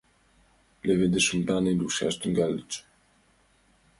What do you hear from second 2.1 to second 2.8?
тӱҥальыч.